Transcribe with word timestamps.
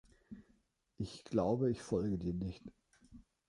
Ich 0.97 1.25
glaube, 1.25 1.69
ich 1.69 1.83
folge 1.83 2.17
dir 2.17 2.33
nicht. 2.33 2.63